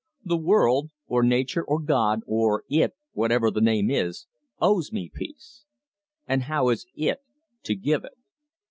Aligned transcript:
The 0.25 0.35
World, 0.39 0.89
or 1.05 1.21
Nature, 1.21 1.63
or 1.63 1.79
God, 1.79 2.21
or 2.25 2.63
It, 2.71 2.95
whatever 3.11 3.51
the 3.51 3.61
name 3.61 3.91
is, 3.91 4.25
owes 4.59 4.91
me 4.91 5.11
peace. 5.13 5.63
And 6.27 6.45
how 6.45 6.69
is 6.69 6.87
It 6.95 7.19
to 7.65 7.75
give 7.75 8.03
it? 8.05 8.17